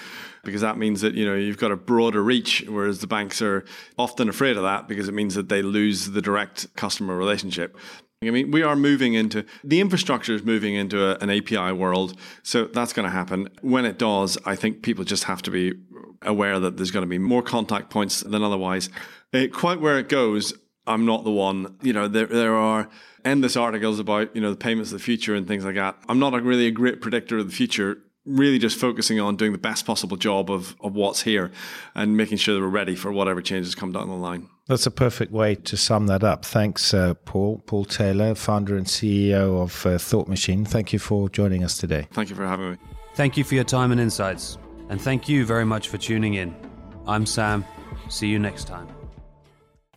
because 0.43 0.61
that 0.61 0.77
means 0.77 1.01
that 1.01 1.13
you 1.13 1.25
know 1.25 1.35
you've 1.35 1.57
got 1.57 1.71
a 1.71 1.75
broader 1.75 2.21
reach 2.21 2.63
whereas 2.67 2.99
the 2.99 3.07
banks 3.07 3.41
are 3.41 3.65
often 3.97 4.29
afraid 4.29 4.57
of 4.57 4.63
that 4.63 4.87
because 4.87 5.07
it 5.07 5.13
means 5.13 5.33
that 5.35 5.49
they 5.49 5.61
lose 5.61 6.11
the 6.11 6.21
direct 6.21 6.73
customer 6.75 7.15
relationship 7.15 7.77
I 8.21 8.31
mean, 8.31 8.51
we 8.51 8.63
are 8.63 8.75
moving 8.75 9.13
into 9.13 9.45
the 9.63 9.79
infrastructure 9.79 10.35
is 10.35 10.43
moving 10.43 10.75
into 10.75 11.01
a, 11.01 11.17
an 11.23 11.29
API 11.29 11.71
world. 11.71 12.19
So 12.43 12.65
that's 12.65 12.91
going 12.91 13.05
to 13.05 13.09
happen. 13.09 13.47
When 13.61 13.85
it 13.85 13.97
does, 13.97 14.37
I 14.45 14.57
think 14.57 14.81
people 14.81 15.05
just 15.05 15.23
have 15.23 15.41
to 15.43 15.51
be 15.51 15.75
aware 16.23 16.59
that 16.59 16.75
there's 16.75 16.91
going 16.91 17.05
to 17.05 17.09
be 17.09 17.17
more 17.17 17.41
contact 17.41 17.89
points 17.89 18.19
than 18.19 18.43
otherwise. 18.43 18.89
It, 19.31 19.53
quite 19.53 19.79
where 19.79 19.97
it 19.97 20.09
goes, 20.09 20.53
I'm 20.87 21.05
not 21.05 21.23
the 21.23 21.31
one. 21.31 21.77
You 21.81 21.93
know, 21.93 22.07
there 22.07 22.25
there 22.25 22.55
are 22.55 22.89
endless 23.25 23.55
articles 23.55 23.99
about 23.99 24.35
you 24.35 24.41
know 24.41 24.51
the 24.51 24.57
payments 24.57 24.91
of 24.91 24.99
the 24.99 25.03
future 25.03 25.35
and 25.35 25.47
things 25.47 25.65
like 25.65 25.75
that. 25.75 25.97
I'm 26.07 26.19
not 26.19 26.33
a 26.33 26.41
really 26.41 26.67
a 26.67 26.71
great 26.71 27.01
predictor 27.01 27.37
of 27.37 27.47
the 27.47 27.55
future. 27.55 27.99
Really, 28.25 28.59
just 28.59 28.77
focusing 28.77 29.19
on 29.19 29.37
doing 29.37 29.53
the 29.53 29.57
best 29.57 29.85
possible 29.85 30.17
job 30.17 30.51
of 30.51 30.75
of 30.81 30.93
what's 30.93 31.21
here, 31.21 31.51
and 31.95 32.17
making 32.17 32.37
sure 32.37 32.55
that 32.55 32.61
we're 32.61 32.67
ready 32.67 32.95
for 32.95 33.11
whatever 33.11 33.41
changes 33.41 33.75
come 33.75 33.91
down 33.91 34.07
the 34.07 34.15
line. 34.15 34.49
That's 34.67 34.85
a 34.85 34.91
perfect 34.91 35.31
way 35.31 35.55
to 35.55 35.77
sum 35.77 36.07
that 36.07 36.23
up. 36.23 36.45
Thanks, 36.45 36.93
uh, 36.93 37.15
Paul. 37.25 37.63
Paul 37.65 37.85
Taylor, 37.85 38.35
founder 38.35 38.77
and 38.77 38.85
CEO 38.85 39.61
of 39.61 39.85
uh, 39.85 39.97
Thought 39.97 40.27
Machine. 40.27 40.63
Thank 40.65 40.93
you 40.93 40.99
for 40.99 41.29
joining 41.29 41.63
us 41.63 41.77
today. 41.77 42.07
Thank 42.11 42.29
you 42.29 42.35
for 42.35 42.45
having 42.45 42.71
me. 42.71 42.77
Thank 43.15 43.35
you 43.35 43.43
for 43.43 43.55
your 43.55 43.63
time 43.63 43.91
and 43.91 43.99
insights, 43.99 44.57
and 44.89 45.01
thank 45.01 45.27
you 45.27 45.45
very 45.45 45.65
much 45.65 45.87
for 45.87 45.97
tuning 45.97 46.35
in. 46.35 46.55
I'm 47.07 47.25
Sam. 47.25 47.65
See 48.09 48.27
you 48.27 48.37
next 48.37 48.65
time. 48.65 48.98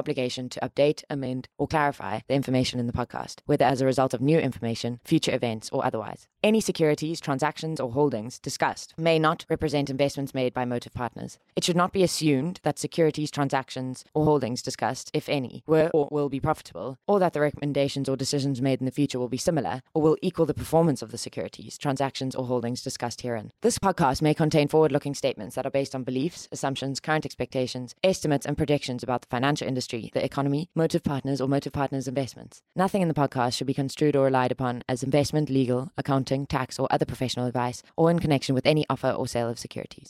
obligation 0.00 0.48
to 0.48 0.60
update, 0.60 1.04
amend, 1.08 1.48
or 1.58 1.68
clarify 1.68 2.20
the 2.26 2.34
information 2.34 2.80
in 2.80 2.88
the 2.88 2.92
podcast, 2.92 3.36
whether 3.46 3.64
as 3.64 3.80
a 3.80 3.86
result 3.86 4.12
of 4.14 4.20
new 4.20 4.38
information, 4.38 4.98
future 5.04 5.34
events, 5.34 5.70
or 5.70 5.84
otherwise. 5.84 6.26
Any 6.42 6.62
securities, 6.62 7.20
transactions, 7.20 7.78
or 7.80 7.92
holdings 7.92 8.38
discussed 8.38 8.94
may 8.96 9.18
not 9.18 9.44
represent 9.50 9.90
investments 9.90 10.32
made 10.32 10.54
by 10.54 10.64
Motive 10.64 10.94
Partners. 10.94 11.38
It 11.54 11.64
should 11.64 11.76
not 11.76 11.92
be 11.92 12.02
assumed 12.02 12.60
that 12.62 12.78
securities, 12.78 13.30
transactions, 13.30 14.06
or 14.14 14.24
holdings 14.24 14.62
discussed, 14.62 15.10
if 15.12 15.28
any, 15.28 15.62
were 15.66 15.90
or 15.92 16.08
will 16.10 16.30
be 16.30 16.40
profitable, 16.40 16.96
or 17.06 17.18
that 17.18 17.34
the 17.34 17.42
recommendations 17.42 18.08
or 18.08 18.16
decisions 18.16 18.62
made 18.62 18.80
in 18.80 18.86
the 18.86 18.90
future 18.90 19.18
will 19.18 19.28
be 19.28 19.36
similar 19.36 19.82
or 19.92 20.00
will 20.00 20.16
equal 20.22 20.46
the 20.46 20.54
performance 20.54 21.02
of 21.02 21.10
the 21.10 21.18
securities, 21.18 21.76
transactions, 21.76 22.34
or 22.34 22.46
holdings 22.46 22.80
discussed 22.80 23.20
herein. 23.20 23.52
This 23.60 23.78
podcast 23.78 24.22
may 24.22 24.32
contain 24.32 24.68
forward 24.68 24.92
looking 24.92 25.14
statements 25.14 25.56
that 25.56 25.66
are 25.66 25.70
based 25.70 25.94
on 25.94 26.04
beliefs, 26.04 26.48
assumptions, 26.50 27.00
current 27.00 27.26
expectations, 27.26 27.94
estimates, 28.02 28.46
and 28.46 28.56
predictions 28.56 29.02
about 29.02 29.20
the 29.20 29.28
financial 29.28 29.68
industry, 29.68 30.10
the 30.14 30.24
economy, 30.24 30.70
Motive 30.74 31.04
Partners, 31.04 31.42
or 31.42 31.48
Motive 31.48 31.74
Partners 31.74 32.08
investments. 32.08 32.62
Nothing 32.74 33.02
in 33.02 33.08
the 33.08 33.14
podcast 33.14 33.58
should 33.58 33.66
be 33.66 33.74
construed 33.74 34.16
or 34.16 34.24
relied 34.24 34.52
upon 34.52 34.82
as 34.88 35.02
investment, 35.02 35.50
legal, 35.50 35.92
accounting, 36.30 36.46
tax, 36.46 36.78
or 36.78 36.86
other 36.90 37.04
professional 37.04 37.46
advice, 37.46 37.82
or 37.96 38.10
in 38.10 38.18
connection 38.18 38.54
with 38.54 38.66
any 38.66 38.84
offer 38.88 39.10
or 39.10 39.26
sale 39.26 39.48
of 39.48 39.58
securities. 39.58 40.08